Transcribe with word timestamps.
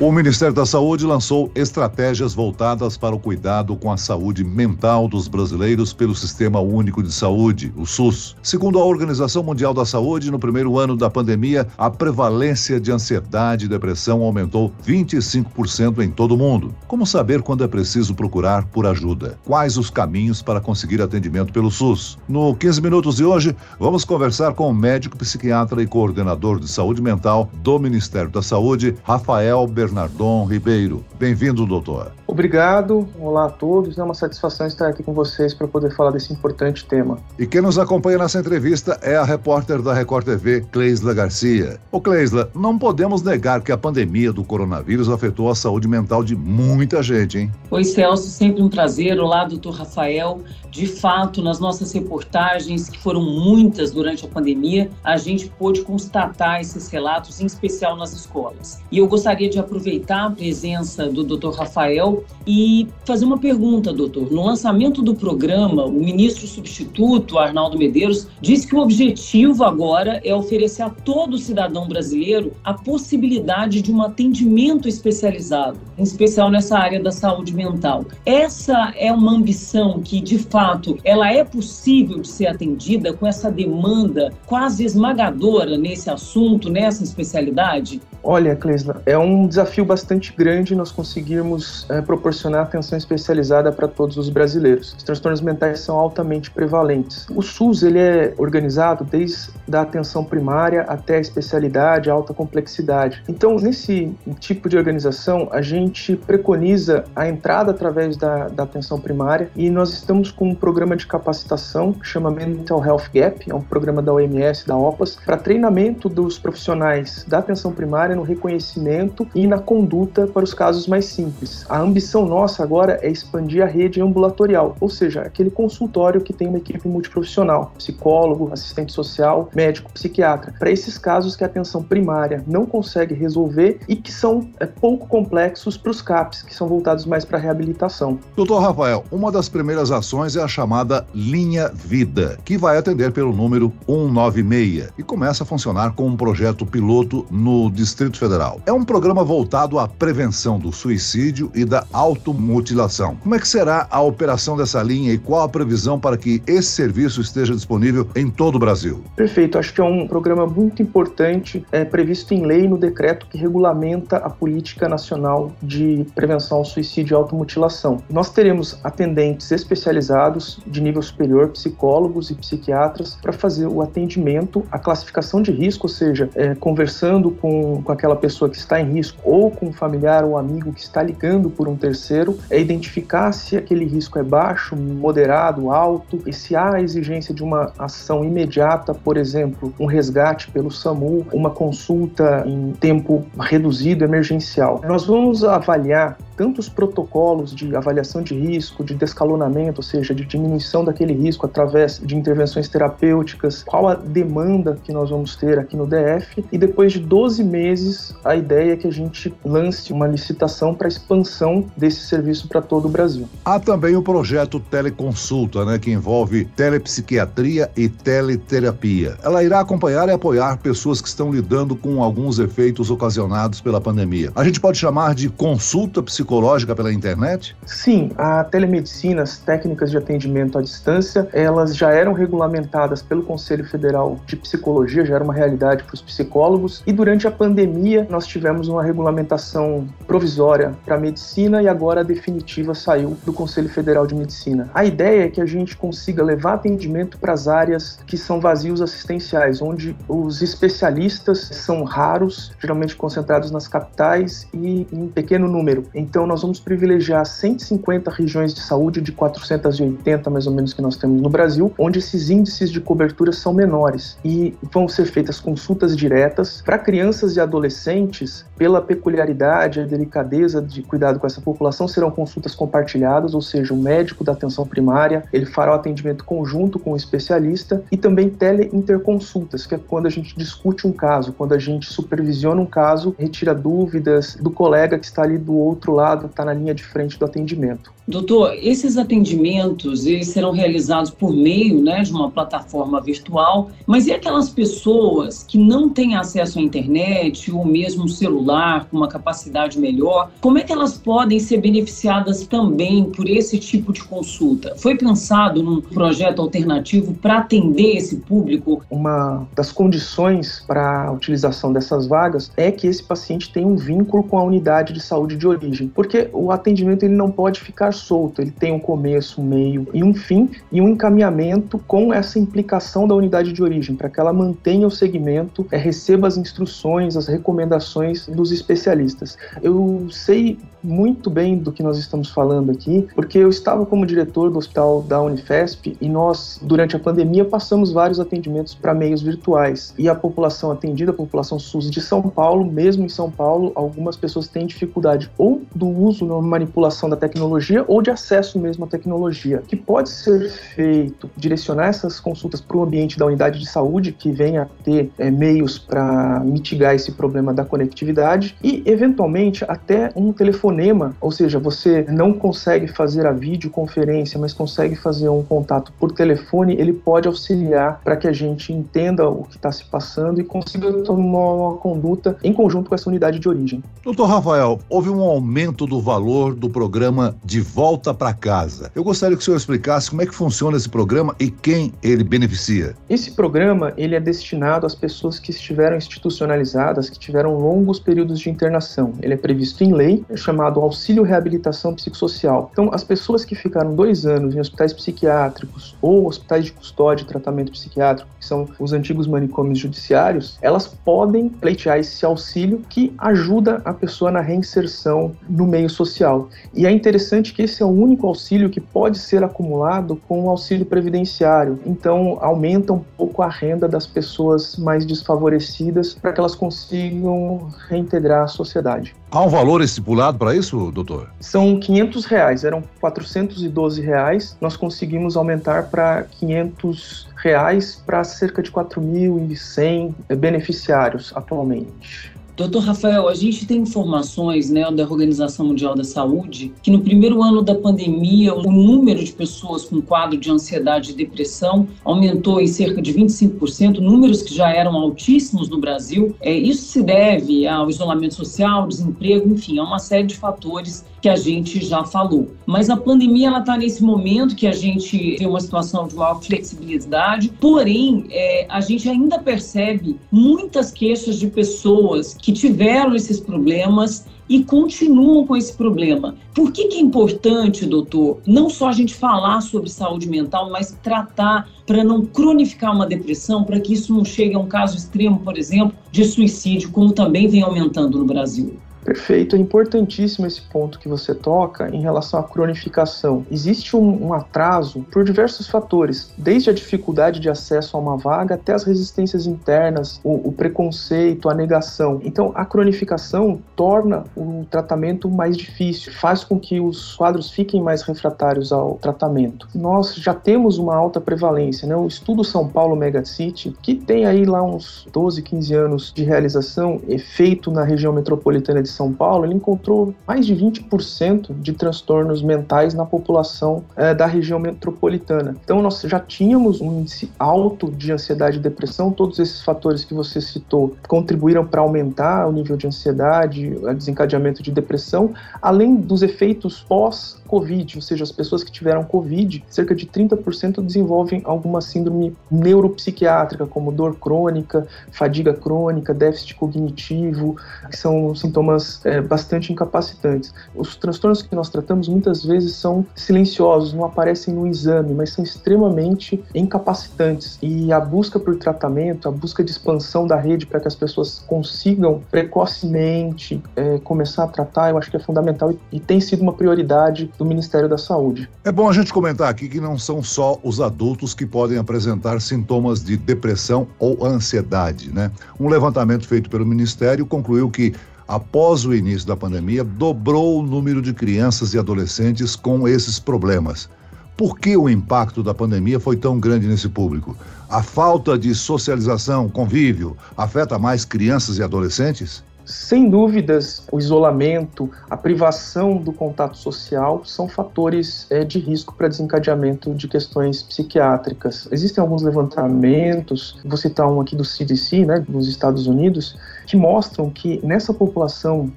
O 0.00 0.10
Ministério 0.10 0.54
da 0.54 0.64
Saúde 0.64 1.04
lançou 1.04 1.52
estratégias 1.54 2.32
voltadas 2.32 2.96
para 2.96 3.14
o 3.14 3.18
cuidado 3.18 3.76
com 3.76 3.92
a 3.92 3.98
saúde 3.98 4.42
mental 4.42 5.06
dos 5.06 5.28
brasileiros 5.28 5.92
pelo 5.92 6.14
Sistema 6.14 6.58
Único 6.58 7.02
de 7.02 7.12
Saúde, 7.12 7.70
o 7.76 7.84
SUS. 7.84 8.34
Segundo 8.42 8.78
a 8.78 8.84
Organização 8.84 9.42
Mundial 9.42 9.74
da 9.74 9.84
Saúde, 9.84 10.30
no 10.30 10.38
primeiro 10.38 10.78
ano 10.78 10.96
da 10.96 11.10
pandemia, 11.10 11.68
a 11.76 11.90
prevalência 11.90 12.80
de 12.80 12.90
ansiedade 12.90 13.66
e 13.66 13.68
depressão 13.68 14.22
aumentou 14.22 14.72
25% 14.86 16.02
em 16.02 16.10
todo 16.10 16.32
o 16.32 16.38
mundo. 16.38 16.74
Como 16.88 17.04
saber 17.04 17.42
quando 17.42 17.62
é 17.62 17.68
preciso 17.68 18.14
procurar 18.14 18.64
por 18.68 18.86
ajuda? 18.86 19.38
Quais 19.44 19.76
os 19.76 19.90
caminhos 19.90 20.40
para 20.40 20.62
conseguir 20.62 21.02
atendimento 21.02 21.52
pelo 21.52 21.70
SUS? 21.70 22.16
No 22.26 22.54
15 22.54 22.80
minutos 22.80 23.16
de 23.16 23.24
hoje, 23.26 23.54
vamos 23.78 24.06
conversar 24.06 24.54
com 24.54 24.70
o 24.70 24.74
médico 24.74 25.18
psiquiatra 25.18 25.82
e 25.82 25.86
coordenador 25.86 26.58
de 26.58 26.68
saúde 26.68 27.02
mental 27.02 27.50
do 27.62 27.78
Ministério 27.78 28.30
da 28.30 28.40
Saúde, 28.40 28.96
Rafael 29.04 29.66
Ber 29.66 29.89
Bernardon 29.90 30.44
Ribeiro. 30.44 31.04
Bem-vindo, 31.18 31.66
doutor. 31.66 32.12
Obrigado, 32.30 33.08
olá 33.18 33.46
a 33.46 33.50
todos. 33.50 33.98
É 33.98 34.04
uma 34.04 34.14
satisfação 34.14 34.64
estar 34.64 34.86
aqui 34.86 35.02
com 35.02 35.12
vocês 35.12 35.52
para 35.52 35.66
poder 35.66 35.90
falar 35.96 36.12
desse 36.12 36.32
importante 36.32 36.84
tema. 36.84 37.18
E 37.36 37.44
quem 37.44 37.60
nos 37.60 37.76
acompanha 37.76 38.18
nessa 38.18 38.38
entrevista 38.38 38.96
é 39.02 39.16
a 39.16 39.24
repórter 39.24 39.82
da 39.82 39.92
Record 39.92 40.24
TV, 40.24 40.60
Cleisla 40.70 41.12
Garcia. 41.12 41.80
Ô 41.90 42.00
Cleisla, 42.00 42.48
não 42.54 42.78
podemos 42.78 43.20
negar 43.20 43.62
que 43.62 43.72
a 43.72 43.76
pandemia 43.76 44.32
do 44.32 44.44
coronavírus 44.44 45.08
afetou 45.08 45.50
a 45.50 45.56
saúde 45.56 45.88
mental 45.88 46.22
de 46.22 46.36
muita 46.36 47.02
gente, 47.02 47.36
hein? 47.36 47.52
Oi, 47.68 47.82
Celso, 47.82 48.28
sempre 48.28 48.62
um 48.62 48.68
prazer. 48.68 49.18
Olá, 49.18 49.44
doutor 49.44 49.74
Rafael. 49.74 50.40
De 50.70 50.86
fato, 50.86 51.42
nas 51.42 51.58
nossas 51.58 51.90
reportagens, 51.92 52.88
que 52.88 52.98
foram 53.00 53.20
muitas 53.20 53.90
durante 53.90 54.24
a 54.24 54.28
pandemia, 54.28 54.88
a 55.02 55.16
gente 55.16 55.48
pôde 55.58 55.82
constatar 55.82 56.60
esses 56.60 56.86
relatos, 56.86 57.40
em 57.40 57.46
especial 57.46 57.96
nas 57.96 58.12
escolas. 58.12 58.80
E 58.92 58.98
eu 58.98 59.08
gostaria 59.08 59.50
de 59.50 59.58
aproveitar 59.58 60.26
a 60.26 60.30
presença 60.30 61.08
do 61.08 61.24
Dr. 61.24 61.50
Rafael 61.50 62.19
e 62.46 62.88
fazer 63.04 63.24
uma 63.24 63.38
pergunta, 63.38 63.92
doutor. 63.92 64.30
No 64.30 64.44
lançamento 64.44 65.02
do 65.02 65.14
programa, 65.14 65.84
o 65.84 65.92
ministro 65.92 66.46
substituto, 66.46 67.38
Arnaldo 67.38 67.78
Medeiros, 67.78 68.28
disse 68.40 68.66
que 68.66 68.74
o 68.74 68.80
objetivo 68.80 69.64
agora 69.64 70.20
é 70.24 70.34
oferecer 70.34 70.82
a 70.82 70.90
todo 70.90 71.38
cidadão 71.38 71.86
brasileiro 71.88 72.52
a 72.64 72.74
possibilidade 72.74 73.82
de 73.82 73.92
um 73.92 74.02
atendimento 74.02 74.88
especializado, 74.88 75.78
em 75.98 76.02
especial 76.02 76.50
nessa 76.50 76.78
área 76.78 77.02
da 77.02 77.12
saúde 77.12 77.54
mental. 77.54 78.04
Essa 78.24 78.92
é 78.96 79.12
uma 79.12 79.32
ambição 79.32 80.00
que, 80.00 80.20
de 80.20 80.38
fato, 80.38 80.98
ela 81.04 81.32
é 81.32 81.44
possível 81.44 82.20
de 82.20 82.28
ser 82.28 82.46
atendida 82.46 83.12
com 83.12 83.26
essa 83.26 83.50
demanda 83.50 84.32
quase 84.46 84.84
esmagadora 84.84 85.76
nesse 85.76 86.10
assunto, 86.10 86.70
nessa 86.70 87.04
especialidade? 87.04 88.00
Olha, 88.22 88.54
Cleisla, 88.54 89.00
é 89.06 89.16
um 89.16 89.46
desafio 89.46 89.84
bastante 89.84 90.32
grande 90.36 90.74
nós 90.74 90.92
conseguirmos 90.92 91.86
é, 91.88 92.02
proporcionar 92.02 92.62
atenção 92.62 92.98
especializada 92.98 93.72
para 93.72 93.88
todos 93.88 94.16
os 94.16 94.28
brasileiros. 94.28 94.94
Os 94.96 95.02
transtornos 95.02 95.40
mentais 95.40 95.80
são 95.80 95.96
altamente 95.96 96.50
prevalentes. 96.50 97.26
O 97.34 97.42
SUS 97.42 97.82
ele 97.82 97.98
é 97.98 98.34
organizado 98.36 99.04
desde 99.04 99.50
a 99.72 99.80
atenção 99.80 100.24
primária 100.24 100.82
até 100.82 101.16
a 101.16 101.20
especialidade, 101.20 102.10
a 102.10 102.12
alta 102.12 102.34
complexidade. 102.34 103.22
Então, 103.28 103.56
nesse 103.56 104.14
tipo 104.38 104.68
de 104.68 104.76
organização, 104.76 105.48
a 105.50 105.62
gente 105.62 106.14
preconiza 106.14 107.04
a 107.16 107.28
entrada 107.28 107.70
através 107.70 108.16
da, 108.16 108.48
da 108.48 108.64
atenção 108.64 109.00
primária 109.00 109.50
e 109.56 109.70
nós 109.70 109.92
estamos 109.92 110.30
com 110.30 110.50
um 110.50 110.54
programa 110.54 110.96
de 110.96 111.06
capacitação 111.06 111.92
que 111.92 112.06
chama 112.06 112.30
Mental 112.30 112.84
Health 112.84 113.10
Gap, 113.14 113.50
é 113.50 113.54
um 113.54 113.60
programa 113.60 114.02
da 114.02 114.12
OMS, 114.12 114.66
da 114.66 114.76
OPAS, 114.76 115.16
para 115.24 115.36
treinamento 115.36 116.08
dos 116.08 116.38
profissionais 116.38 117.24
da 117.26 117.38
atenção 117.38 117.72
primária 117.72 118.09
no 118.14 118.22
reconhecimento 118.22 119.26
e 119.34 119.46
na 119.46 119.58
conduta 119.58 120.26
para 120.26 120.44
os 120.44 120.52
casos 120.52 120.86
mais 120.86 121.06
simples. 121.06 121.64
A 121.68 121.80
ambição 121.80 122.26
nossa 122.26 122.62
agora 122.62 122.98
é 123.02 123.10
expandir 123.10 123.62
a 123.62 123.66
rede 123.66 124.00
ambulatorial, 124.00 124.76
ou 124.80 124.88
seja, 124.88 125.22
aquele 125.22 125.50
consultório 125.50 126.20
que 126.20 126.32
tem 126.32 126.48
uma 126.48 126.58
equipe 126.58 126.86
multiprofissional, 126.86 127.72
psicólogo, 127.76 128.50
assistente 128.52 128.92
social, 128.92 129.48
médico, 129.54 129.92
psiquiatra, 129.92 130.54
para 130.58 130.70
esses 130.70 130.98
casos 130.98 131.36
que 131.36 131.44
a 131.44 131.46
atenção 131.46 131.82
primária 131.82 132.44
não 132.46 132.66
consegue 132.66 133.14
resolver 133.14 133.80
e 133.88 133.96
que 133.96 134.12
são 134.12 134.48
é, 134.58 134.66
pouco 134.66 135.06
complexos 135.06 135.76
para 135.76 135.90
os 135.90 136.02
CAPs, 136.02 136.42
que 136.42 136.54
são 136.54 136.68
voltados 136.68 137.06
mais 137.06 137.24
para 137.24 137.38
a 137.38 137.40
reabilitação. 137.40 138.18
Doutor 138.36 138.60
Rafael, 138.60 139.04
uma 139.10 139.30
das 139.30 139.48
primeiras 139.48 139.90
ações 139.90 140.36
é 140.36 140.42
a 140.42 140.48
chamada 140.48 141.06
Linha 141.14 141.68
Vida, 141.68 142.38
que 142.44 142.56
vai 142.56 142.76
atender 142.76 143.12
pelo 143.12 143.32
número 143.32 143.72
196 143.86 144.92
e 144.98 145.02
começa 145.02 145.42
a 145.42 145.46
funcionar 145.46 145.92
como 145.92 146.08
um 146.08 146.16
projeto 146.16 146.66
piloto 146.66 147.26
no 147.30 147.70
Distrito 147.70 147.99
Federal. 148.18 148.60
É 148.64 148.72
um 148.72 148.82
programa 148.82 149.22
voltado 149.22 149.78
à 149.78 149.86
prevenção 149.86 150.58
do 150.58 150.72
suicídio 150.72 151.50
e 151.54 151.64
da 151.64 151.84
automutilação. 151.92 153.16
Como 153.16 153.34
é 153.34 153.38
que 153.38 153.46
será 153.46 153.86
a 153.90 154.00
operação 154.00 154.56
dessa 154.56 154.82
linha 154.82 155.12
e 155.12 155.18
qual 155.18 155.42
a 155.42 155.48
previsão 155.48 156.00
para 156.00 156.16
que 156.16 156.42
esse 156.46 156.68
serviço 156.68 157.20
esteja 157.20 157.54
disponível 157.54 158.08
em 158.16 158.30
todo 158.30 158.54
o 158.56 158.58
Brasil? 158.58 159.04
Perfeito, 159.14 159.58
acho 159.58 159.74
que 159.74 159.80
é 159.80 159.84
um 159.84 160.08
programa 160.08 160.46
muito 160.46 160.80
importante, 160.80 161.64
é 161.70 161.84
previsto 161.84 162.32
em 162.32 162.46
lei 162.46 162.66
no 162.66 162.78
decreto 162.78 163.26
que 163.26 163.36
regulamenta 163.36 164.16
a 164.16 164.30
política 164.30 164.88
nacional 164.88 165.52
de 165.62 166.06
prevenção 166.14 166.58
ao 166.58 166.64
suicídio 166.64 167.14
e 167.14 167.16
automutilação. 167.16 167.98
Nós 168.08 168.30
teremos 168.30 168.78
atendentes 168.82 169.50
especializados 169.50 170.58
de 170.66 170.80
nível 170.80 171.02
superior, 171.02 171.48
psicólogos 171.48 172.30
e 172.30 172.34
psiquiatras, 172.34 173.18
para 173.20 173.32
fazer 173.32 173.66
o 173.66 173.82
atendimento, 173.82 174.64
a 174.70 174.78
classificação 174.78 175.42
de 175.42 175.50
risco, 175.50 175.86
ou 175.86 175.92
seja, 175.92 176.30
é, 176.34 176.54
conversando 176.54 177.30
com, 177.30 177.82
com 177.90 177.94
aquela 177.94 178.14
pessoa 178.14 178.48
que 178.48 178.56
está 178.56 178.80
em 178.80 178.92
risco 178.92 179.18
ou 179.24 179.50
com 179.50 179.66
um 179.66 179.72
familiar 179.72 180.24
ou 180.24 180.38
amigo 180.38 180.72
que 180.72 180.80
está 180.80 181.02
ligando 181.02 181.50
por 181.50 181.66
um 181.66 181.74
terceiro, 181.74 182.38
é 182.48 182.60
identificar 182.60 183.32
se 183.32 183.56
aquele 183.56 183.84
risco 183.84 184.16
é 184.16 184.22
baixo, 184.22 184.76
moderado, 184.76 185.70
alto, 185.72 186.22
e 186.24 186.32
se 186.32 186.54
há 186.54 186.74
a 186.74 186.80
exigência 186.80 187.34
de 187.34 187.42
uma 187.42 187.72
ação 187.76 188.24
imediata, 188.24 188.94
por 188.94 189.16
exemplo, 189.16 189.74
um 189.78 189.86
resgate 189.86 190.48
pelo 190.52 190.70
SAMU, 190.70 191.26
uma 191.32 191.50
consulta 191.50 192.44
em 192.46 192.72
tempo 192.78 193.26
reduzido 193.38 194.04
emergencial. 194.04 194.80
Nós 194.86 195.04
vamos 195.04 195.42
avaliar 195.42 196.16
tanto 196.40 196.58
os 196.58 196.70
protocolos 196.70 197.54
de 197.54 197.76
avaliação 197.76 198.22
de 198.22 198.34
risco, 198.34 198.82
de 198.82 198.94
descalonamento, 198.94 199.80
ou 199.80 199.82
seja, 199.82 200.14
de 200.14 200.24
diminuição 200.24 200.82
daquele 200.82 201.12
risco 201.12 201.44
através 201.44 202.00
de 202.02 202.16
intervenções 202.16 202.66
terapêuticas, 202.66 203.62
qual 203.62 203.86
a 203.86 203.94
demanda 203.94 204.78
que 204.82 204.90
nós 204.90 205.10
vamos 205.10 205.36
ter 205.36 205.58
aqui 205.58 205.76
no 205.76 205.86
DF, 205.86 206.42
e 206.50 206.56
depois 206.56 206.94
de 206.94 206.98
12 206.98 207.44
meses, 207.44 208.14
a 208.24 208.34
ideia 208.34 208.72
é 208.72 208.76
que 208.76 208.86
a 208.86 208.90
gente 208.90 209.34
lance 209.44 209.92
uma 209.92 210.06
licitação 210.06 210.74
para 210.74 210.88
expansão 210.88 211.66
desse 211.76 212.06
serviço 212.06 212.48
para 212.48 212.62
todo 212.62 212.86
o 212.86 212.88
Brasil. 212.88 213.28
Há 213.44 213.60
também 213.60 213.94
o 213.94 214.00
projeto 214.00 214.58
Teleconsulta, 214.58 215.66
né, 215.66 215.78
que 215.78 215.90
envolve 215.90 216.46
telepsiquiatria 216.56 217.70
e 217.76 217.86
teleterapia. 217.86 219.18
Ela 219.22 219.44
irá 219.44 219.60
acompanhar 219.60 220.08
e 220.08 220.12
apoiar 220.12 220.56
pessoas 220.56 221.02
que 221.02 221.08
estão 221.08 221.30
lidando 221.30 221.76
com 221.76 222.02
alguns 222.02 222.38
efeitos 222.38 222.90
ocasionados 222.90 223.60
pela 223.60 223.78
pandemia. 223.78 224.32
A 224.34 224.42
gente 224.42 224.58
pode 224.58 224.78
chamar 224.78 225.14
de 225.14 225.28
consulta 225.28 226.02
psicológica 226.02 226.29
psicológica 226.30 226.76
pela 226.76 226.92
internet? 226.92 227.56
Sim, 227.66 228.12
a 228.16 228.44
telemedicina, 228.44 229.22
as 229.22 229.38
técnicas 229.38 229.90
de 229.90 229.98
atendimento 229.98 230.56
à 230.56 230.62
distância, 230.62 231.28
elas 231.32 231.76
já 231.76 231.90
eram 231.90 232.12
regulamentadas 232.12 233.02
pelo 233.02 233.24
Conselho 233.24 233.64
Federal 233.64 234.20
de 234.26 234.36
Psicologia, 234.36 235.04
já 235.04 235.16
era 235.16 235.24
uma 235.24 235.34
realidade 235.34 235.82
para 235.82 235.94
os 235.94 236.00
psicólogos, 236.00 236.84
e 236.86 236.92
durante 236.92 237.26
a 237.26 237.32
pandemia 237.32 238.06
nós 238.08 238.28
tivemos 238.28 238.68
uma 238.68 238.80
regulamentação 238.80 239.88
provisória 240.06 240.72
para 240.84 240.94
a 240.94 240.98
medicina 240.98 241.62
e 241.62 241.68
agora 241.68 242.00
a 242.00 242.04
definitiva 242.04 242.74
saiu 242.74 243.16
do 243.24 243.32
Conselho 243.32 243.68
Federal 243.68 244.06
de 244.06 244.14
Medicina. 244.14 244.70
A 244.72 244.84
ideia 244.84 245.24
é 245.24 245.28
que 245.28 245.40
a 245.40 245.46
gente 245.46 245.76
consiga 245.76 246.22
levar 246.22 246.54
atendimento 246.54 247.18
para 247.18 247.32
as 247.32 247.48
áreas 247.48 247.98
que 248.06 248.16
são 248.16 248.40
vazios 248.40 248.80
assistenciais, 248.80 249.60
onde 249.60 249.96
os 250.08 250.42
especialistas 250.42 251.40
são 251.40 251.82
raros, 251.82 252.52
geralmente 252.60 252.94
concentrados 252.94 253.50
nas 253.50 253.66
capitais 253.66 254.46
e 254.54 254.86
em 254.92 255.08
pequeno 255.08 255.48
número. 255.48 255.84
Então, 255.92 256.19
então, 256.20 256.28
nós 256.28 256.42
vamos 256.42 256.60
privilegiar 256.60 257.24
150 257.24 258.10
regiões 258.10 258.52
de 258.52 258.60
saúde 258.60 259.00
de 259.00 259.10
480, 259.10 260.28
mais 260.28 260.46
ou 260.46 260.52
menos, 260.52 260.74
que 260.74 260.82
nós 260.82 260.94
temos 260.94 261.22
no 261.22 261.30
Brasil, 261.30 261.72
onde 261.78 261.98
esses 261.98 262.28
índices 262.28 262.70
de 262.70 262.78
cobertura 262.78 263.32
são 263.32 263.54
menores. 263.54 264.18
E 264.22 264.54
vão 264.70 264.86
ser 264.86 265.06
feitas 265.06 265.40
consultas 265.40 265.96
diretas 265.96 266.60
para 266.60 266.76
crianças 266.78 267.36
e 267.36 267.40
adolescentes, 267.40 268.44
pela 268.58 268.82
peculiaridade 268.82 269.80
e 269.80 269.86
delicadeza 269.86 270.60
de 270.60 270.82
cuidado 270.82 271.18
com 271.18 271.26
essa 271.26 271.40
população, 271.40 271.88
serão 271.88 272.10
consultas 272.10 272.54
compartilhadas, 272.54 273.32
ou 273.32 273.40
seja, 273.40 273.72
o 273.72 273.78
médico 273.78 274.22
da 274.22 274.32
atenção 274.32 274.66
primária, 274.66 275.24
ele 275.32 275.46
fará 275.46 275.72
o 275.72 275.76
atendimento 275.76 276.22
conjunto 276.22 276.78
com 276.78 276.92
o 276.92 276.96
especialista 276.98 277.82
e 277.90 277.96
também 277.96 278.28
teleinterconsultas, 278.28 279.64
que 279.64 279.74
é 279.74 279.78
quando 279.78 280.04
a 280.04 280.10
gente 280.10 280.36
discute 280.36 280.86
um 280.86 280.92
caso, 280.92 281.32
quando 281.32 281.54
a 281.54 281.58
gente 281.58 281.90
supervisiona 281.90 282.60
um 282.60 282.66
caso, 282.66 283.14
retira 283.18 283.54
dúvidas 283.54 284.36
do 284.38 284.50
colega 284.50 284.98
que 284.98 285.06
está 285.06 285.22
ali 285.22 285.38
do 285.38 285.54
outro 285.54 285.94
lado 285.94 286.09
lado, 286.10 286.26
está 286.26 286.44
na 286.44 286.52
linha 286.52 286.74
de 286.74 286.82
frente 286.82 287.18
do 287.18 287.24
atendimento. 287.24 287.92
Doutor, 288.06 288.54
esses 288.60 288.96
atendimentos 288.96 290.04
eles 290.04 290.28
serão 290.28 290.50
realizados 290.50 291.10
por 291.10 291.32
meio 291.32 291.80
né, 291.80 292.02
de 292.02 292.10
uma 292.10 292.28
plataforma 292.30 293.00
virtual, 293.00 293.70
mas 293.86 294.06
e 294.06 294.12
aquelas 294.12 294.50
pessoas 294.50 295.44
que 295.44 295.56
não 295.56 295.88
têm 295.88 296.16
acesso 296.16 296.58
à 296.58 296.62
internet 296.62 297.52
ou 297.52 297.64
mesmo 297.64 298.08
celular 298.08 298.86
com 298.86 298.96
uma 298.96 299.06
capacidade 299.06 299.78
melhor, 299.78 300.30
como 300.40 300.58
é 300.58 300.62
que 300.62 300.72
elas 300.72 300.98
podem 300.98 301.38
ser 301.38 301.58
beneficiadas 301.58 302.46
também 302.46 303.04
por 303.04 303.28
esse 303.28 303.58
tipo 303.58 303.92
de 303.92 304.02
consulta? 304.02 304.74
Foi 304.76 304.96
pensado 304.96 305.62
num 305.62 305.80
projeto 305.80 306.42
alternativo 306.42 307.14
para 307.14 307.38
atender 307.38 307.96
esse 307.96 308.16
público? 308.16 308.82
Uma 308.90 309.46
das 309.54 309.70
condições 309.70 310.64
para 310.66 311.06
a 311.06 311.12
utilização 311.12 311.72
dessas 311.72 312.08
vagas 312.08 312.50
é 312.56 312.72
que 312.72 312.88
esse 312.88 313.02
paciente 313.02 313.52
tenha 313.52 313.66
um 313.66 313.76
vínculo 313.76 314.24
com 314.24 314.36
a 314.36 314.42
unidade 314.42 314.92
de 314.92 315.00
saúde 315.00 315.36
de 315.36 315.46
origem, 315.46 315.89
porque 315.94 316.28
o 316.32 316.50
atendimento 316.50 317.04
ele 317.04 317.14
não 317.14 317.30
pode 317.30 317.60
ficar 317.60 317.92
solto, 317.92 318.40
ele 318.40 318.50
tem 318.50 318.72
um 318.72 318.78
começo, 318.78 319.40
um 319.40 319.44
meio 319.44 319.86
e 319.92 320.02
um 320.02 320.14
fim 320.14 320.50
e 320.70 320.80
um 320.80 320.88
encaminhamento 320.88 321.78
com 321.86 322.12
essa 322.12 322.38
implicação 322.38 323.06
da 323.06 323.14
unidade 323.14 323.52
de 323.52 323.62
origem, 323.62 323.94
para 323.94 324.08
que 324.08 324.20
ela 324.20 324.32
mantenha 324.32 324.86
o 324.86 324.90
segmento, 324.90 325.66
é, 325.70 325.76
receba 325.76 326.26
as 326.26 326.36
instruções, 326.36 327.16
as 327.16 327.26
recomendações 327.26 328.26
dos 328.26 328.52
especialistas. 328.52 329.36
Eu 329.62 330.08
sei 330.10 330.58
muito 330.82 331.30
bem 331.30 331.58
do 331.58 331.72
que 331.72 331.82
nós 331.82 331.98
estamos 331.98 332.30
falando 332.30 332.70
aqui, 332.70 333.06
porque 333.14 333.38
eu 333.38 333.48
estava 333.48 333.84
como 333.84 334.06
diretor 334.06 334.50
do 334.50 334.58
hospital 334.58 335.02
da 335.02 335.20
Unifesp 335.20 335.96
e 336.00 336.08
nós, 336.08 336.58
durante 336.62 336.96
a 336.96 336.98
pandemia, 336.98 337.44
passamos 337.44 337.92
vários 337.92 338.18
atendimentos 338.18 338.74
para 338.74 338.94
meios 338.94 339.22
virtuais. 339.22 339.94
E 339.98 340.08
a 340.08 340.14
população 340.14 340.70
atendida, 340.70 341.10
a 341.10 341.14
população 341.14 341.58
SUS 341.58 341.90
de 341.90 342.00
São 342.00 342.22
Paulo, 342.22 342.64
mesmo 342.64 343.04
em 343.04 343.08
São 343.08 343.30
Paulo, 343.30 343.72
algumas 343.74 344.16
pessoas 344.16 344.48
têm 344.48 344.66
dificuldade 344.66 345.30
ou 345.36 345.62
do 345.80 345.88
uso 345.88 346.24
na 346.26 346.40
manipulação 346.40 347.08
da 347.08 347.16
tecnologia 347.16 347.84
ou 347.88 348.02
de 348.02 348.10
acesso 348.10 348.58
mesmo 348.58 348.84
à 348.84 348.88
tecnologia, 348.88 349.62
que 349.66 349.76
pode 349.76 350.10
ser 350.10 350.50
feito 350.50 351.28
direcionar 351.36 351.88
essas 351.88 352.20
consultas 352.20 352.60
para 352.60 352.76
o 352.76 352.82
ambiente 352.82 353.18
da 353.18 353.26
unidade 353.26 353.58
de 353.58 353.68
saúde, 353.68 354.12
que 354.12 354.30
venha 354.30 354.62
a 354.62 354.66
ter 354.84 355.10
é, 355.18 355.30
meios 355.30 355.78
para 355.78 356.40
mitigar 356.44 356.94
esse 356.94 357.12
problema 357.12 357.52
da 357.52 357.64
conectividade 357.64 358.56
e, 358.62 358.82
eventualmente, 358.86 359.64
até 359.66 360.12
um 360.14 360.32
telefone 360.32 360.50
telefonema, 360.50 361.16
ou 361.20 361.30
seja, 361.30 361.58
você 361.58 362.04
não 362.08 362.32
consegue 362.32 362.86
fazer 362.86 363.26
a 363.26 363.32
videoconferência, 363.32 364.38
mas 364.38 364.52
consegue 364.52 364.94
fazer 364.94 365.28
um 365.28 365.42
contato 365.42 365.92
por 365.98 366.12
telefone, 366.12 366.74
ele 366.74 366.92
pode 366.92 367.26
auxiliar 367.26 368.00
para 368.04 368.16
que 368.16 368.28
a 368.28 368.32
gente 368.32 368.72
entenda 368.72 369.28
o 369.28 369.44
que 369.44 369.56
está 369.56 369.72
se 369.72 369.84
passando 369.84 370.40
e 370.40 370.44
consiga 370.44 370.92
tomar 371.02 371.52
uma 371.52 371.76
conduta 371.76 372.36
em 372.42 372.52
conjunto 372.52 372.88
com 372.88 372.94
essa 372.94 373.08
unidade 373.08 373.38
de 373.38 373.48
origem. 373.48 373.82
Doutor 374.02 374.26
Rafael, 374.26 374.78
houve 374.88 375.08
um 375.08 375.20
aumento 375.20 375.69
do 375.86 376.00
valor 376.00 376.54
do 376.54 376.70
programa 376.70 377.36
De 377.44 377.60
Volta 377.60 378.14
para 378.14 378.32
Casa. 378.32 378.90
Eu 378.94 379.02
gostaria 379.02 379.36
que 379.36 379.42
o 379.42 379.44
senhor 379.44 379.56
explicasse 379.56 380.10
como 380.10 380.22
é 380.22 380.26
que 380.26 380.34
funciona 380.34 380.76
esse 380.76 380.88
programa 380.88 381.34
e 381.38 381.50
quem 381.50 381.92
ele 382.02 382.24
beneficia. 382.24 382.94
Esse 383.08 383.32
programa 383.32 383.92
ele 383.96 384.14
é 384.14 384.20
destinado 384.20 384.86
às 384.86 384.94
pessoas 384.94 385.38
que 385.38 385.50
estiveram 385.50 385.96
institucionalizadas, 385.96 387.10
que 387.10 387.18
tiveram 387.18 387.58
longos 387.58 387.98
períodos 387.98 388.38
de 388.38 388.50
internação. 388.50 389.12
Ele 389.20 389.34
é 389.34 389.36
previsto 389.36 389.82
em 389.82 389.92
lei, 389.92 390.24
é 390.28 390.36
chamado 390.36 390.60
chamado 390.60 390.80
auxílio 390.80 391.22
reabilitação 391.22 391.94
psicossocial. 391.94 392.68
Então, 392.72 392.90
as 392.92 393.02
pessoas 393.02 393.44
que 393.44 393.54
ficaram 393.54 393.94
dois 393.94 394.26
anos 394.26 394.54
em 394.54 394.60
hospitais 394.60 394.92
psiquiátricos 394.92 395.96
ou 396.02 396.26
hospitais 396.26 396.66
de 396.66 396.72
custódia 396.72 397.24
e 397.24 397.26
tratamento 397.26 397.72
psiquiátrico, 397.72 398.30
que 398.38 398.44
são 398.44 398.68
os 398.78 398.92
antigos 398.92 399.26
manicômios 399.26 399.78
judiciários, 399.78 400.58
elas 400.60 400.86
podem 400.86 401.48
pleitear 401.48 401.98
esse 401.98 402.24
auxílio 402.24 402.82
que 402.88 403.12
ajuda 403.18 403.80
a 403.84 403.92
pessoa 403.94 404.30
na 404.30 404.40
reinserção 404.40 405.32
no 405.60 405.66
meio 405.66 405.90
social. 405.90 406.48
E 406.74 406.86
é 406.86 406.90
interessante 406.90 407.52
que 407.52 407.62
esse 407.62 407.82
é 407.82 407.86
o 407.86 407.90
único 407.90 408.26
auxílio 408.26 408.70
que 408.70 408.80
pode 408.80 409.18
ser 409.18 409.44
acumulado 409.44 410.16
com 410.26 410.44
o 410.44 410.48
auxílio 410.48 410.86
previdenciário. 410.86 411.78
Então, 411.84 412.38
aumenta 412.40 412.92
um 412.92 413.00
pouco 413.16 413.42
a 413.42 413.48
renda 413.48 413.86
das 413.86 414.06
pessoas 414.06 414.76
mais 414.76 415.04
desfavorecidas 415.04 416.14
para 416.14 416.32
que 416.32 416.40
elas 416.40 416.54
consigam 416.54 417.68
reintegrar 417.88 418.44
a 418.44 418.48
sociedade. 418.48 419.14
Há 419.30 419.42
um 419.42 419.48
valor 419.48 419.80
estipulado 419.82 420.38
para 420.38 420.56
isso, 420.56 420.90
doutor? 420.90 421.30
São 421.38 421.78
500 421.78 422.24
reais, 422.24 422.64
eram 422.64 422.82
412 423.00 424.00
reais. 424.00 424.56
Nós 424.60 424.76
conseguimos 424.76 425.36
aumentar 425.36 425.84
para 425.84 426.24
500 426.24 427.28
reais 427.36 428.02
para 428.04 428.24
cerca 428.24 428.62
de 428.62 428.72
4.100 428.72 430.14
beneficiários 430.36 431.32
atualmente. 431.34 432.39
Doutor 432.60 432.82
Rafael, 432.82 433.26
a 433.26 433.32
gente 433.32 433.64
tem 433.64 433.78
informações 433.78 434.68
né, 434.68 434.82
da 434.90 435.04
Organização 435.04 435.68
Mundial 435.68 435.94
da 435.94 436.04
Saúde 436.04 436.74
que 436.82 436.90
no 436.90 437.00
primeiro 437.00 437.42
ano 437.42 437.62
da 437.62 437.74
pandemia 437.74 438.54
o 438.54 438.70
número 438.70 439.24
de 439.24 439.32
pessoas 439.32 439.86
com 439.86 440.02
quadro 440.02 440.38
de 440.38 440.50
ansiedade 440.50 441.12
e 441.12 441.14
depressão 441.14 441.88
aumentou 442.04 442.60
em 442.60 442.66
cerca 442.66 443.00
de 443.00 443.14
25%, 443.14 444.00
números 444.00 444.42
que 444.42 444.54
já 444.54 444.70
eram 444.70 444.94
altíssimos 444.94 445.70
no 445.70 445.78
Brasil. 445.78 446.36
É, 446.38 446.52
isso 446.52 446.82
se 446.82 447.02
deve 447.02 447.66
ao 447.66 447.88
isolamento 447.88 448.34
social, 448.34 448.86
desemprego, 448.86 449.48
enfim, 449.48 449.78
a 449.78 449.82
uma 449.82 449.98
série 449.98 450.26
de 450.26 450.36
fatores 450.36 451.06
que 451.20 451.28
a 451.28 451.36
gente 451.36 451.84
já 451.84 452.04
falou. 452.04 452.50
Mas 452.66 452.88
a 452.88 452.96
pandemia 452.96 453.48
ela 453.48 453.60
está 453.60 453.76
nesse 453.76 454.02
momento 454.02 454.56
que 454.56 454.66
a 454.66 454.72
gente 454.72 455.36
vê 455.36 455.46
uma 455.46 455.60
situação 455.60 456.08
de 456.08 456.14
maior 456.14 456.40
flexibilidade, 456.42 457.52
porém 457.60 458.26
é, 458.30 458.66
a 458.68 458.80
gente 458.80 459.08
ainda 459.08 459.38
percebe 459.38 460.18
muitas 460.30 460.90
queixas 460.90 461.38
de 461.38 461.48
pessoas 461.48 462.34
que 462.34 462.52
tiveram 462.52 463.14
esses 463.14 463.40
problemas 463.40 464.26
e 464.50 464.64
continuam 464.64 465.46
com 465.46 465.56
esse 465.56 465.72
problema. 465.74 466.34
Por 466.52 466.72
que, 466.72 466.88
que 466.88 466.96
é 466.96 467.00
importante, 467.00 467.86
doutor, 467.86 468.40
não 468.44 468.68
só 468.68 468.88
a 468.88 468.92
gente 468.92 469.14
falar 469.14 469.60
sobre 469.60 469.88
saúde 469.88 470.28
mental, 470.28 470.68
mas 470.70 470.98
tratar 471.00 471.68
para 471.86 472.02
não 472.02 472.26
cronificar 472.26 472.92
uma 472.92 473.06
depressão, 473.06 473.62
para 473.62 473.78
que 473.78 473.92
isso 473.92 474.12
não 474.12 474.24
chegue 474.24 474.56
a 474.56 474.58
um 474.58 474.66
caso 474.66 474.96
extremo, 474.96 475.38
por 475.38 475.56
exemplo, 475.56 475.96
de 476.10 476.24
suicídio, 476.24 476.90
como 476.90 477.12
também 477.12 477.46
vem 477.46 477.62
aumentando 477.62 478.18
no 478.18 478.24
Brasil? 478.24 478.76
Perfeito, 479.04 479.56
é 479.56 479.58
importantíssimo 479.58 480.46
esse 480.46 480.60
ponto 480.60 480.98
que 480.98 481.08
você 481.08 481.34
toca 481.34 481.88
em 481.94 482.02
relação 482.02 482.38
à 482.38 482.42
cronificação. 482.42 483.46
Existe 483.50 483.96
um, 483.96 484.26
um, 484.26 484.34
atraso 484.34 485.04
por 485.10 485.24
diversos 485.24 485.68
fatores, 485.68 486.32
desde 486.36 486.70
a 486.70 486.72
dificuldade 486.72 487.40
de 487.40 487.48
acesso 487.48 487.96
a 487.96 488.00
uma 488.00 488.16
vaga 488.16 488.54
até 488.56 488.74
as 488.74 488.84
resistências 488.84 489.46
internas, 489.46 490.20
o, 490.22 490.48
o 490.48 490.52
preconceito, 490.52 491.48
a 491.48 491.54
negação. 491.54 492.20
Então, 492.22 492.52
a 492.54 492.64
cronificação 492.64 493.60
torna 493.74 494.24
o 494.36 494.66
tratamento 494.70 495.30
mais 495.30 495.56
difícil, 495.56 496.12
faz 496.12 496.44
com 496.44 496.58
que 496.58 496.78
os 496.78 497.16
quadros 497.16 497.50
fiquem 497.50 497.82
mais 497.82 498.02
refratários 498.02 498.72
ao 498.72 498.96
tratamento. 498.96 499.66
Nós 499.74 500.14
já 500.14 500.34
temos 500.34 500.78
uma 500.78 500.94
alta 500.94 501.20
prevalência, 501.20 501.88
né? 501.88 501.96
O 501.96 502.06
estudo 502.06 502.44
São 502.44 502.68
Paulo 502.68 502.94
Megacity, 502.94 503.74
que 503.82 503.94
tem 503.94 504.26
aí 504.26 504.44
lá 504.44 504.62
uns 504.62 505.06
12, 505.12 505.42
15 505.42 505.74
anos 505.74 506.12
de 506.14 506.22
realização, 506.22 507.00
é 507.08 507.18
feito 507.18 507.70
na 507.70 507.82
região 507.82 508.12
metropolitana 508.12 508.82
de 508.82 508.89
São 508.90 509.12
Paulo, 509.12 509.44
ele 509.44 509.54
encontrou 509.54 510.14
mais 510.26 510.46
de 510.46 510.54
20% 510.54 511.60
de 511.60 511.72
transtornos 511.72 512.42
mentais 512.42 512.94
na 512.94 513.04
população 513.04 513.84
é, 513.96 514.14
da 514.14 514.26
região 514.26 514.58
metropolitana. 514.58 515.56
Então, 515.64 515.80
nós 515.82 516.00
já 516.02 516.20
tínhamos 516.20 516.80
um 516.80 517.00
índice 517.00 517.30
alto 517.38 517.90
de 517.90 518.12
ansiedade 518.12 518.58
e 518.58 518.60
depressão, 518.60 519.10
todos 519.10 519.38
esses 519.38 519.62
fatores 519.62 520.04
que 520.04 520.14
você 520.14 520.40
citou 520.40 520.96
contribuíram 521.08 521.66
para 521.66 521.80
aumentar 521.80 522.46
o 522.46 522.52
nível 522.52 522.76
de 522.76 522.86
ansiedade, 522.86 523.78
o 523.82 523.92
desencadeamento 523.94 524.62
de 524.62 524.70
depressão, 524.70 525.32
além 525.60 525.96
dos 525.96 526.22
efeitos 526.22 526.80
pós 526.80 527.39
Covid, 527.50 527.96
ou 527.96 528.02
seja, 528.02 528.22
as 528.22 528.30
pessoas 528.30 528.62
que 528.62 528.70
tiveram 528.70 529.02
Covid, 529.02 529.64
cerca 529.68 529.92
de 529.92 530.06
30% 530.06 530.80
desenvolvem 530.86 531.42
alguma 531.44 531.80
síndrome 531.80 532.36
neuropsiquiátrica, 532.48 533.66
como 533.66 533.90
dor 533.90 534.14
crônica, 534.14 534.86
fadiga 535.10 535.52
crônica, 535.52 536.14
déficit 536.14 536.54
cognitivo, 536.54 537.56
que 537.90 537.96
são 537.96 538.32
sintomas 538.36 539.04
é, 539.04 539.20
bastante 539.20 539.72
incapacitantes. 539.72 540.54
Os 540.76 540.94
transtornos 540.94 541.42
que 541.42 541.52
nós 541.56 541.68
tratamos 541.68 542.06
muitas 542.06 542.44
vezes 542.44 542.76
são 542.76 543.04
silenciosos, 543.16 543.92
não 543.92 544.04
aparecem 544.04 544.54
no 544.54 544.64
exame, 544.68 545.12
mas 545.12 545.30
são 545.30 545.42
extremamente 545.42 546.40
incapacitantes. 546.54 547.58
E 547.60 547.92
a 547.92 547.98
busca 547.98 548.38
por 548.38 548.54
tratamento, 548.54 549.28
a 549.28 549.32
busca 549.32 549.64
de 549.64 549.72
expansão 549.72 550.24
da 550.24 550.36
rede 550.36 550.66
para 550.66 550.78
que 550.78 550.86
as 550.86 550.94
pessoas 550.94 551.40
consigam 551.48 552.22
precocemente 552.30 553.60
é, 553.74 553.98
começar 553.98 554.44
a 554.44 554.46
tratar, 554.46 554.90
eu 554.90 554.98
acho 554.98 555.10
que 555.10 555.16
é 555.16 555.20
fundamental 555.20 555.72
e, 555.72 555.96
e 555.96 555.98
tem 555.98 556.20
sido 556.20 556.42
uma 556.42 556.52
prioridade 556.52 557.28
do 557.40 557.44
Ministério 557.46 557.88
da 557.88 557.96
Saúde. 557.96 558.48
É 558.62 558.70
bom 558.70 558.86
a 558.86 558.92
gente 558.92 559.10
comentar 559.10 559.48
aqui 559.48 559.66
que 559.66 559.80
não 559.80 559.98
são 559.98 560.22
só 560.22 560.60
os 560.62 560.78
adultos 560.78 561.32
que 561.32 561.46
podem 561.46 561.78
apresentar 561.78 562.38
sintomas 562.38 563.02
de 563.02 563.16
depressão 563.16 563.88
ou 563.98 564.26
ansiedade, 564.26 565.10
né? 565.10 565.32
Um 565.58 565.66
levantamento 565.66 566.28
feito 566.28 566.50
pelo 566.50 566.66
Ministério 566.66 567.24
concluiu 567.24 567.70
que 567.70 567.94
após 568.28 568.84
o 568.84 568.94
início 568.94 569.26
da 569.26 569.34
pandemia, 569.34 569.82
dobrou 569.82 570.60
o 570.60 570.62
número 570.62 571.00
de 571.00 571.14
crianças 571.14 571.72
e 571.72 571.78
adolescentes 571.78 572.54
com 572.54 572.86
esses 572.86 573.18
problemas. 573.18 573.88
Por 574.36 574.58
que 574.58 574.76
o 574.76 574.88
impacto 574.88 575.42
da 575.42 575.54
pandemia 575.54 575.98
foi 575.98 576.16
tão 576.16 576.38
grande 576.38 576.66
nesse 576.66 576.90
público? 576.90 577.34
A 577.70 577.82
falta 577.82 578.38
de 578.38 578.54
socialização, 578.54 579.48
convívio, 579.48 580.16
afeta 580.36 580.78
mais 580.78 581.06
crianças 581.06 581.56
e 581.56 581.62
adolescentes? 581.62 582.44
Sem 582.64 583.08
dúvidas, 583.08 583.82
o 583.90 583.98
isolamento, 583.98 584.90
a 585.08 585.16
privação 585.16 585.96
do 585.96 586.12
contato 586.12 586.56
social 586.56 587.24
são 587.24 587.48
fatores 587.48 588.26
é, 588.30 588.44
de 588.44 588.58
risco 588.58 588.94
para 588.94 589.08
desencadeamento 589.08 589.92
de 589.94 590.06
questões 590.06 590.62
psiquiátricas. 590.62 591.68
Existem 591.70 592.02
alguns 592.02 592.22
levantamentos, 592.22 593.58
vou 593.64 593.76
citar 593.76 594.06
um 594.10 594.20
aqui 594.20 594.36
do 594.36 594.44
CDC, 594.44 595.04
né, 595.04 595.24
dos 595.28 595.48
Estados 595.48 595.86
Unidos, 595.86 596.36
que 596.70 596.76
mostram 596.76 597.28
que 597.28 597.60
nessa 597.66 597.92
população 597.92 598.70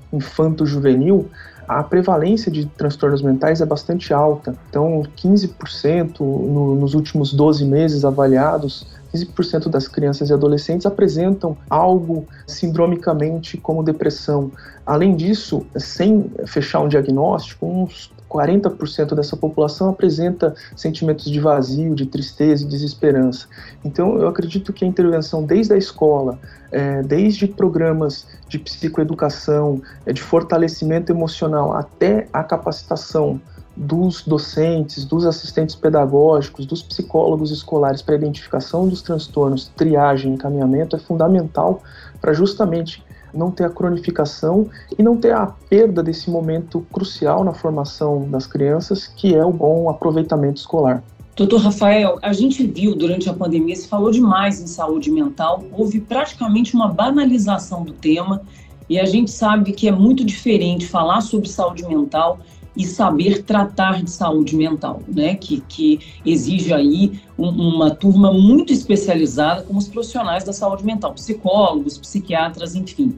infanto-juvenil, 0.11 1.29
a 1.67 1.83
prevalência 1.83 2.51
de 2.51 2.65
transtornos 2.65 3.21
mentais 3.21 3.61
é 3.61 3.65
bastante 3.67 4.11
alta. 4.11 4.55
Então, 4.67 5.03
15% 5.15 6.19
no, 6.19 6.73
nos 6.73 6.95
últimos 6.95 7.31
12 7.31 7.63
meses 7.65 8.03
avaliados 8.03 8.87
15% 9.13 9.69
das 9.69 9.87
crianças 9.87 10.31
e 10.31 10.33
adolescentes 10.33 10.87
apresentam 10.87 11.55
algo 11.69 12.25
sindromicamente 12.47 13.57
como 13.57 13.83
depressão. 13.83 14.51
Além 14.83 15.15
disso, 15.15 15.63
sem 15.77 16.31
fechar 16.47 16.79
um 16.79 16.87
diagnóstico, 16.87 17.67
uns 17.67 18.11
40% 18.33 19.13
dessa 19.13 19.37
população 19.37 19.89
apresenta 19.89 20.55
sentimentos 20.75 21.29
de 21.29 21.39
vazio, 21.39 21.93
de 21.93 22.07
tristeza 22.07 22.63
e 22.63 22.67
desesperança. 22.67 23.47
Então, 23.85 24.17
eu 24.17 24.27
acredito 24.27 24.73
que 24.73 24.83
a 24.83 24.87
intervenção 24.87 25.43
desde 25.43 25.73
a 25.73 25.77
escola, 25.77 26.39
é, 26.71 27.03
desde 27.03 27.47
programas 27.47 28.25
de 28.47 28.57
psicoeducação, 28.57 29.81
é, 30.05 30.11
de 30.11 30.21
fortalecimento 30.21 31.11
emocional, 31.11 31.73
até 31.73 32.27
a 32.33 32.43
capacitação 32.43 33.39
dos 33.75 34.21
docentes, 34.21 35.03
dos 35.03 35.25
assistentes 35.25 35.75
pedagógicos, 35.75 36.65
dos 36.65 36.83
psicólogos 36.83 37.51
escolares 37.51 38.01
para 38.01 38.15
identificação 38.15 38.87
dos 38.87 39.01
transtornos, 39.01 39.67
triagem 39.75 40.33
encaminhamento 40.33 40.95
é 40.95 40.99
fundamental 40.99 41.81
para 42.21 42.33
justamente 42.33 43.03
não 43.33 43.51
ter 43.51 43.65
a 43.65 43.69
cronificação 43.69 44.69
e 44.97 45.03
não 45.03 45.17
ter 45.17 45.33
a 45.33 45.47
perda 45.47 46.03
desse 46.03 46.29
momento 46.29 46.85
crucial 46.91 47.43
na 47.43 47.53
formação 47.53 48.29
das 48.29 48.45
crianças, 48.45 49.07
que 49.07 49.35
é 49.35 49.43
o 49.43 49.51
bom 49.51 49.89
aproveitamento 49.89 50.59
escolar. 50.59 51.03
Doutor 51.35 51.61
Rafael, 51.61 52.19
a 52.21 52.31
gente 52.31 52.63
viu 52.65 52.95
durante 52.95 53.27
a 53.27 53.33
pandemia, 53.33 53.75
se 53.75 53.87
falou 53.87 54.11
demais 54.11 54.61
em 54.61 54.67
saúde 54.67 55.09
mental, 55.09 55.63
houve 55.71 55.99
praticamente 55.99 56.75
uma 56.75 56.87
banalização 56.87 57.83
do 57.83 57.91
tema, 57.91 58.43
e 58.87 58.99
a 58.99 59.05
gente 59.05 59.31
sabe 59.31 59.71
que 59.71 59.87
é 59.87 59.91
muito 59.91 60.23
diferente 60.23 60.85
falar 60.85 61.21
sobre 61.21 61.49
saúde 61.49 61.87
mental 61.87 62.39
e 62.75 62.85
saber 62.85 63.43
tratar 63.43 64.03
de 64.03 64.09
saúde 64.09 64.55
mental, 64.55 65.01
né? 65.07 65.35
Que, 65.35 65.61
que 65.61 65.99
exige 66.25 66.73
aí 66.73 67.19
um, 67.37 67.49
uma 67.49 67.91
turma 67.91 68.33
muito 68.33 68.73
especializada 68.73 69.63
como 69.63 69.79
os 69.79 69.87
profissionais 69.87 70.43
da 70.43 70.53
saúde 70.53 70.85
mental, 70.85 71.13
psicólogos, 71.13 71.97
psiquiatras, 71.97 72.75
enfim. 72.75 73.15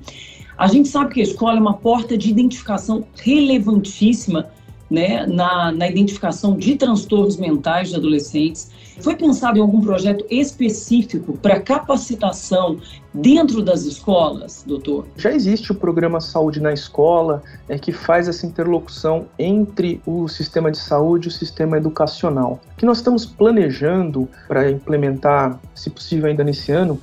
A 0.58 0.68
gente 0.68 0.88
sabe 0.88 1.14
que 1.14 1.20
a 1.20 1.24
escola 1.24 1.58
é 1.58 1.62
uma 1.62 1.74
porta 1.74 2.18
de 2.18 2.30
identificação 2.30 3.06
relevantíssima 3.16 4.50
né, 4.90 5.26
na, 5.26 5.72
na 5.72 5.88
identificação 5.88 6.56
de 6.56 6.76
transtornos 6.76 7.38
mentais 7.38 7.90
de 7.90 7.96
adolescentes. 7.96 8.72
Foi 9.02 9.16
pensado 9.16 9.58
em 9.58 9.62
algum 9.62 9.82
projeto 9.82 10.26
específico 10.30 11.38
para 11.38 11.60
capacitação 11.60 12.80
dentro 13.14 13.62
das 13.62 13.84
escolas, 13.84 14.64
doutor? 14.66 15.06
Já 15.18 15.34
existe 15.34 15.72
o 15.72 15.76
programa 15.76 16.22
Saúde 16.22 16.62
na 16.62 16.72
Escola, 16.72 17.44
é, 17.68 17.78
que 17.78 17.92
faz 17.92 18.28
essa 18.28 18.46
interlocução 18.46 19.26
entre 19.38 20.02
o 20.06 20.28
sistema 20.30 20.72
de 20.72 20.78
saúde 20.78 21.28
e 21.28 21.30
o 21.30 21.32
sistema 21.32 21.78
educacional. 21.78 22.62
O 22.74 22.78
que 22.78 22.86
nós 22.86 22.98
estamos 22.98 23.26
planejando 23.26 24.30
para 24.48 24.72
implementar, 24.72 25.60
se 25.74 25.90
possível 25.90 26.30
ainda 26.30 26.44
nesse 26.44 26.72
ano, 26.72 27.00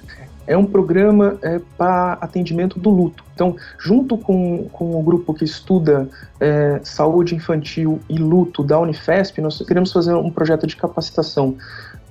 é 0.52 0.56
um 0.56 0.66
programa 0.66 1.38
é, 1.42 1.60
para 1.78 2.12
atendimento 2.20 2.78
do 2.78 2.90
luto. 2.90 3.24
Então, 3.34 3.56
junto 3.78 4.18
com, 4.18 4.68
com 4.70 4.98
o 4.98 5.02
grupo 5.02 5.32
que 5.32 5.44
estuda 5.44 6.08
é, 6.38 6.78
saúde 6.84 7.34
infantil 7.34 7.98
e 8.08 8.18
luto 8.18 8.62
da 8.62 8.78
Unifesp, 8.78 9.40
nós 9.40 9.58
queremos 9.66 9.90
fazer 9.92 10.14
um 10.14 10.30
projeto 10.30 10.66
de 10.66 10.76
capacitação 10.76 11.56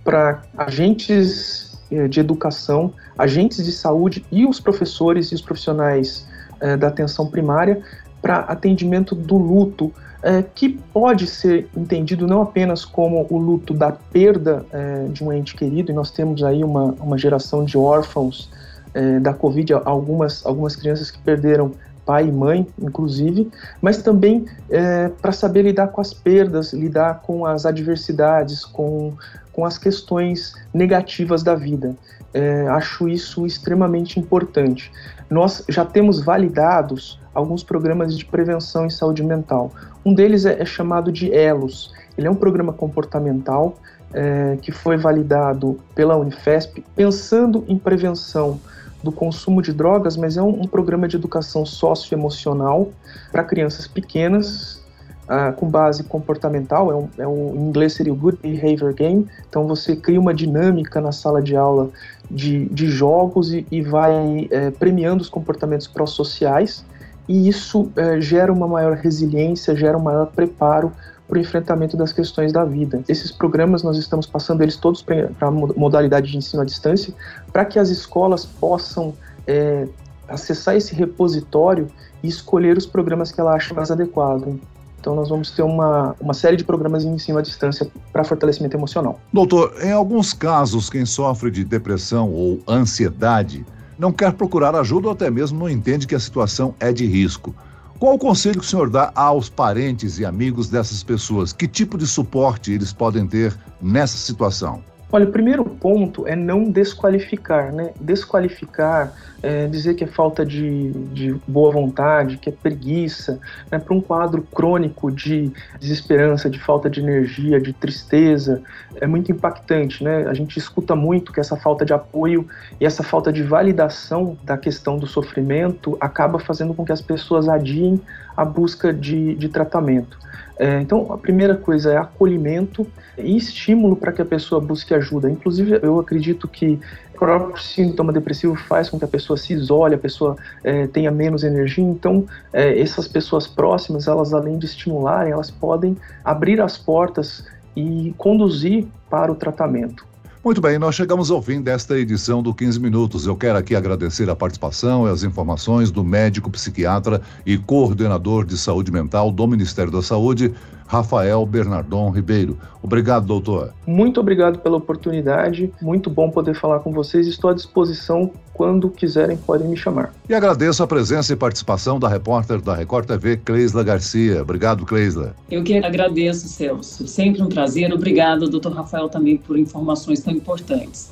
para 0.04 0.42
agentes 0.58 1.80
é, 1.92 2.08
de 2.08 2.20
educação, 2.20 2.94
agentes 3.18 3.64
de 3.64 3.72
saúde 3.72 4.26
e 4.32 4.46
os 4.46 4.60
professores 4.60 5.28
e 5.32 5.36
os 5.36 5.42
profissionais 5.42 6.28
é, 6.60 6.76
da 6.76 6.88
atenção 6.88 7.28
primária 7.28 7.82
para 8.22 8.40
atendimento 8.40 9.14
do 9.14 9.38
luto 9.38 9.94
é, 10.24 10.44
que 10.44 10.70
pode 10.94 11.28
ser 11.28 11.68
entendido 11.76 12.28
não 12.28 12.42
apenas 12.42 12.86
como 12.86 13.26
o 13.30 13.38
luto 13.38 13.74
da 13.74 13.92
perda 13.92 14.66
é, 14.72 15.06
de 15.06 15.24
um 15.24 15.34
ente 15.34 15.56
querido, 15.56 15.92
e 15.92 15.96
nós 15.96 16.12
temos 16.12 16.44
aí 16.44 16.64
uma, 16.64 16.96
uma 17.00 17.18
geração 17.18 17.64
de 17.66 17.78
órfãos 17.78 18.50
é, 18.94 19.20
da 19.20 19.34
Covid, 19.34 19.74
algumas, 19.86 20.46
algumas 20.46 20.76
crianças 20.76 21.10
que 21.10 21.20
perderam 21.20 21.72
pai 22.06 22.28
e 22.28 22.32
mãe, 22.32 22.68
inclusive, 22.82 23.50
mas 23.82 24.02
também 24.02 24.46
é, 24.70 25.10
para 25.22 25.32
saber 25.32 25.64
lidar 25.64 25.88
com 25.90 26.02
as 26.02 26.14
perdas, 26.14 26.74
lidar 26.74 27.22
com 27.22 27.46
as 27.46 27.66
adversidades, 27.66 28.66
com, 28.66 29.14
com 29.54 29.66
as 29.66 29.78
questões 29.78 30.54
negativas 30.74 31.44
da 31.44 31.56
vida. 31.56 31.96
É, 32.34 32.68
acho 32.70 33.08
isso 33.08 33.46
extremamente 33.46 34.20
importante. 34.20 34.92
Nós 35.30 35.64
já 35.70 35.86
temos 35.86 36.22
validados 36.22 37.20
alguns 37.34 37.64
programas 37.64 38.18
de 38.18 38.26
prevenção 38.26 38.86
em 38.86 38.90
saúde 38.90 39.24
mental. 39.24 39.72
Um 40.06 40.14
deles 40.14 40.46
é, 40.46 40.62
é 40.62 40.66
chamado 40.66 41.12
de 41.12 41.32
ELOS. 41.32 41.94
Ele 42.18 42.28
é 42.28 42.32
um 42.32 42.36
programa 42.36 42.74
comportamental 42.74 43.78
é, 44.14 44.58
que 44.62 44.72
foi 44.72 44.98
validado 44.98 45.80
pela 45.96 46.18
Unifesp, 46.18 46.84
pensando 46.96 47.64
em 47.68 47.78
prevenção 47.78 48.60
do 49.04 49.12
consumo 49.12 49.62
de 49.62 49.74
drogas, 49.74 50.16
mas 50.16 50.38
é 50.38 50.42
um, 50.42 50.62
um 50.62 50.68
programa 50.68 51.08
de 51.08 51.16
educação 51.16 51.66
socioemocional 51.66 52.90
para 53.32 53.44
crianças 53.44 53.88
pequenas, 53.88 54.82
uh, 55.24 55.54
com 55.56 55.68
base 55.68 56.04
comportamental. 56.04 56.92
É 56.92 56.96
um, 56.96 57.10
é 57.20 57.28
um, 57.28 57.56
em 57.56 57.70
inglês 57.70 57.94
seria 57.94 58.14
o 58.14 58.16
Good 58.16 58.38
Behavior 58.42 58.94
Game. 58.94 59.28
Então 59.50 59.68
você 59.68 59.96
cria 59.96 60.20
uma 60.20 60.34
dinâmica 60.34 61.02
na 61.02 61.12
sala 61.12 61.42
de 61.42 61.56
aula 61.56 61.90
de, 62.30 62.66
de 62.66 62.88
jogos 62.88 63.54
e, 63.54 63.66
e 63.72 63.82
vai 63.82 64.48
é, 64.52 64.70
premiando 64.72 65.22
os 65.22 65.30
comportamentos 65.30 65.88
pró-sociais 65.88 66.86
e 67.32 67.48
isso 67.48 67.90
é, 67.96 68.20
gera 68.20 68.52
uma 68.52 68.68
maior 68.68 68.98
resiliência, 68.98 69.74
gera 69.74 69.98
um 69.98 70.02
maior 70.02 70.26
preparo 70.26 70.92
para 71.30 71.38
o 71.38 71.42
enfrentamento 71.42 71.96
das 71.96 72.12
questões 72.12 72.52
da 72.52 72.66
vida. 72.66 73.02
Esses 73.08 73.32
programas 73.32 73.84
nós 73.84 73.98
estamos 73.98 74.28
passando 74.28 74.62
eles 74.62 74.76
todos 74.76 75.02
para 75.02 75.30
a 75.40 75.50
modalidade 75.50 76.30
de 76.30 76.38
ensino 76.38 76.62
à 76.62 76.66
distância, 76.66 77.14
para 77.54 77.64
que 77.64 77.80
as 77.80 77.88
escolas 77.88 78.44
possam 78.44 79.14
é, 79.48 79.88
acessar 80.28 80.76
esse 80.76 80.94
repositório 80.94 81.88
e 82.22 82.28
escolher 82.28 82.78
os 82.78 82.86
programas 82.86 83.32
que 83.32 83.40
ela 83.40 83.54
acha 83.54 83.74
mais 83.74 83.90
adequado. 83.90 84.60
Então, 85.00 85.16
nós 85.16 85.30
vamos 85.30 85.52
ter 85.52 85.64
uma, 85.64 86.14
uma 86.20 86.34
série 86.34 86.58
de 86.58 86.66
programas 86.66 87.06
em 87.06 87.14
ensino 87.14 87.40
à 87.40 87.42
distância 87.42 87.90
para 88.12 88.26
fortalecimento 88.26 88.76
emocional. 88.76 89.22
Doutor, 89.32 89.74
em 89.82 89.94
alguns 89.94 90.34
casos, 90.34 90.90
quem 90.90 91.06
sofre 91.06 91.50
de 91.50 91.64
depressão 91.64 92.30
ou 92.30 92.60
ansiedade 92.68 93.66
não 94.02 94.12
quer 94.12 94.34
procurar 94.34 94.76
ajuda 94.76 95.10
ou 95.10 95.14
até 95.14 95.30
mesmo 95.30 95.60
não 95.60 95.70
entende 95.70 96.08
que 96.08 96.16
a 96.16 96.20
situação 96.20 96.74
é 96.80 96.92
de 96.92 97.06
risco. 97.06 97.54
Qual 98.00 98.16
o 98.16 98.18
conselho 98.18 98.60
que 98.60 98.66
o 98.66 98.68
senhor 98.68 98.90
dá 98.90 99.12
aos 99.14 99.48
parentes 99.48 100.18
e 100.18 100.26
amigos 100.26 100.72
dessas 100.72 101.04
pessoas? 101.04 101.54
Que 101.54 101.68
tipo 101.68 102.00
de 102.00 102.08
suporte 102.08 102.72
eles 102.72 102.92
podem 102.92 103.28
ter 103.28 103.56
nessa 103.80 104.18
situação? 104.18 104.84
Olha, 105.12 105.26
o 105.26 105.32
primeiro 105.32 105.64
ponto 105.64 106.28
é 106.28 106.36
não 106.36 106.64
desqualificar, 106.64 107.72
né? 107.72 107.92
Desqualificar, 108.02 109.14
é, 109.44 109.68
dizer 109.68 109.96
que 109.96 110.04
é 110.04 110.08
falta 110.08 110.46
de, 110.46 110.92
de 111.14 111.34
boa 111.48 111.72
vontade, 111.72 112.38
que 112.38 112.50
é 112.50 112.52
preguiça, 112.52 113.40
né? 113.72 113.80
para 113.80 113.94
um 113.94 114.02
quadro 114.02 114.42
crônico 114.44 115.12
de 115.12 115.52
desesperança, 115.80 116.50
de 116.50 116.60
falta 116.60 116.90
de 116.90 117.00
energia, 117.00 117.60
de 117.60 117.74
tristeza, 117.74 118.62
é 118.96 119.08
muito 119.08 119.32
impactante, 119.32 120.04
né? 120.04 120.28
A 120.28 120.34
gente 120.34 120.58
escuta 120.58 120.96
muito 120.96 121.32
que 121.32 121.40
essa 121.40 121.56
falta 121.56 121.86
de 121.86 121.94
apoio 121.94 122.48
e 122.80 122.86
essa 122.86 123.04
falta 123.04 123.32
de 123.32 123.42
validação 123.42 124.38
da 124.44 124.58
questão 124.58 124.98
do 124.98 125.08
sofrimento 125.08 125.98
acaba 126.00 126.40
fazendo 126.40 126.74
com 126.74 126.86
que 126.86 126.92
as 126.92 127.02
pessoas 127.02 127.50
adiem 127.50 128.00
a 128.36 128.46
busca 128.46 128.94
de, 128.94 129.36
de 129.36 129.50
tratamento. 129.50 130.18
É, 130.62 130.80
então, 130.80 131.12
a 131.12 131.18
primeira 131.18 131.56
coisa 131.56 131.92
é 131.92 131.98
acolhimento 131.98 132.86
e 133.18 133.36
estímulo 133.36 133.96
para 133.96 134.12
que 134.12 134.22
a 134.22 134.26
pessoa 134.26 134.62
busque 134.62 134.94
ajuda. 134.94 135.28
Inclusive, 135.28 135.80
eu 135.82 136.00
acredito 136.00 136.48
que 136.48 136.80
próprio 137.22 137.62
sintoma 137.62 138.12
depressivo 138.12 138.56
faz 138.56 138.90
com 138.90 138.98
que 138.98 139.06
a 139.06 139.08
pessoa 139.08 139.38
se 139.38 139.54
isole, 139.54 139.94
a 139.94 139.98
pessoa 140.00 140.36
é, 140.64 140.88
tenha 140.88 141.12
menos 141.12 141.44
energia. 141.44 141.84
Então, 141.84 142.26
é, 142.52 142.80
essas 142.82 143.08
pessoas 143.08 143.46
próximas, 143.46 144.08
elas 144.08 144.34
além 144.34 144.58
de 144.58 144.66
estimularem, 144.66 145.32
elas 145.32 145.52
podem 145.52 145.96
abrir 146.26 146.60
as 146.60 146.80
portas 146.80 147.46
e 147.76 148.12
conduzir 148.18 148.88
para 149.08 149.32
o 149.32 149.36
tratamento. 149.36 150.04
Muito 150.44 150.60
bem, 150.60 150.80
nós 150.80 150.96
chegamos 150.96 151.30
ao 151.30 151.40
fim 151.40 151.62
desta 151.62 151.96
edição 152.00 152.42
do 152.42 152.52
15 152.52 152.80
Minutos. 152.80 153.28
Eu 153.28 153.36
quero 153.36 153.60
aqui 153.60 153.76
agradecer 153.76 154.28
a 154.28 154.36
participação 154.36 155.08
e 155.08 155.12
as 155.12 155.22
informações 155.22 155.92
do 155.92 156.04
médico 156.04 156.50
psiquiatra 156.50 157.22
e 157.46 157.56
coordenador 157.60 158.44
de 158.44 158.58
saúde 158.58 158.92
mental 158.92 159.32
do 159.32 159.46
Ministério 159.46 159.92
da 159.92 160.02
Saúde, 160.02 160.52
Rafael 160.92 161.46
Bernardon 161.46 162.10
Ribeiro. 162.10 162.58
Obrigado, 162.84 163.26
doutor. 163.26 163.74
Muito 163.88 164.20
obrigado 164.20 164.60
pela 164.60 164.76
oportunidade. 164.76 165.72
Muito 165.82 166.10
bom 166.10 166.30
poder 166.30 166.54
falar 166.54 166.80
com 166.80 166.92
vocês. 166.92 167.28
Estou 167.28 167.50
à 167.50 167.54
disposição 167.54 168.30
quando 168.54 168.90
quiserem, 168.90 169.38
podem 169.38 169.70
me 169.70 169.78
chamar. 169.78 170.14
E 170.28 170.34
agradeço 170.34 170.84
a 170.84 170.88
presença 170.88 171.32
e 171.32 171.36
participação 171.38 171.98
da 171.98 172.10
repórter 172.10 172.60
da 172.60 172.76
Record 172.76 173.06
TV, 173.08 173.38
Cleisla 173.38 173.86
Garcia. 173.86 174.42
Obrigado, 174.42 174.86
Cleisla. 174.86 175.34
Eu 175.50 175.64
que 175.64 175.78
agradeço, 175.78 176.50
Celso. 176.50 177.08
Sempre 177.08 177.42
um 177.42 177.48
prazer. 177.48 177.94
Obrigado, 177.94 178.50
doutor 178.50 178.74
Rafael, 178.74 179.08
também 179.08 179.38
por 179.38 179.58
informações 179.58 180.20
tão 180.20 180.34
importantes. 180.34 181.10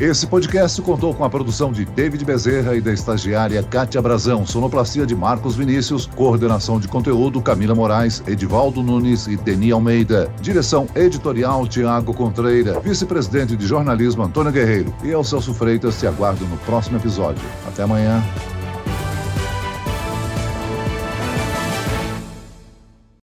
Esse 0.00 0.26
podcast 0.26 0.80
contou 0.80 1.12
com 1.14 1.26
a 1.26 1.28
produção 1.28 1.70
de 1.70 1.84
David 1.84 2.24
Bezerra 2.24 2.74
e 2.74 2.80
da 2.80 2.90
estagiária 2.90 3.62
Kátia 3.62 4.00
Brazão, 4.00 4.46
sonoplastia 4.46 5.04
de 5.04 5.14
Marcos 5.14 5.56
Vinícius, 5.56 6.06
coordenação 6.06 6.80
de 6.80 6.88
conteúdo 6.88 7.42
Camila 7.42 7.74
Moraes, 7.74 8.22
Edivaldo 8.26 8.82
Nunes 8.82 9.26
e 9.26 9.36
Deni 9.36 9.70
Almeida, 9.70 10.32
direção 10.40 10.88
editorial 10.94 11.68
Tiago 11.68 12.14
Contreira, 12.14 12.80
vice-presidente 12.80 13.54
de 13.54 13.66
jornalismo 13.66 14.22
Antônio 14.22 14.50
Guerreiro. 14.50 14.94
E 15.04 15.10
eu, 15.10 15.22
Celso 15.22 15.52
Freitas, 15.52 16.00
te 16.00 16.06
aguardo 16.06 16.46
no 16.46 16.56
próximo 16.56 16.96
episódio. 16.96 17.44
Até 17.68 17.82
amanhã. 17.82 18.24